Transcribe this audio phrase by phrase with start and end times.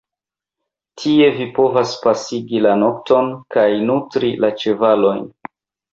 [1.01, 5.23] Tie vi povas pasigi la nokton kaj nutri la ĉevalojn.